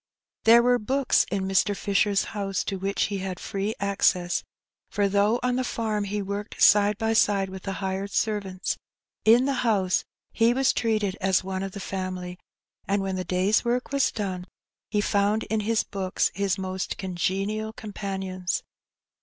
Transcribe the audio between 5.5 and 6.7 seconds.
the farm he worked